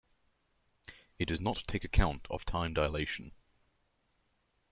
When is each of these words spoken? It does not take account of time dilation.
It 1.19 1.27
does 1.27 1.39
not 1.41 1.63
take 1.67 1.83
account 1.83 2.25
of 2.31 2.43
time 2.43 2.73
dilation. 2.73 3.33